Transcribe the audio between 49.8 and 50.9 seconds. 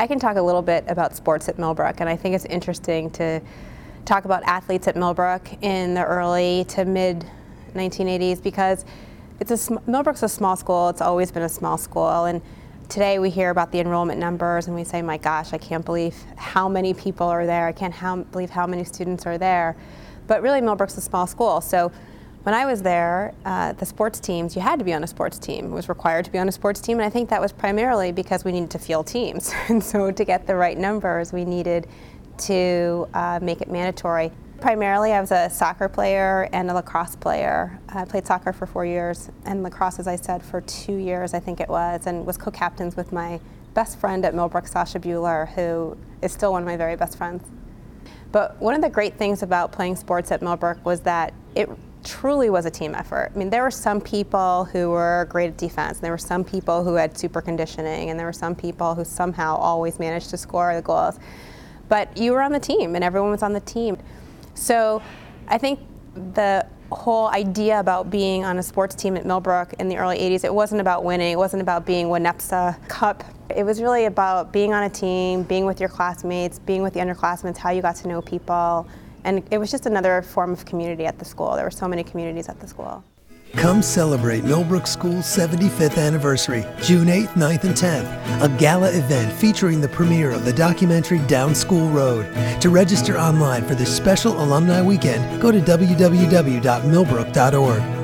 sports at Millbrook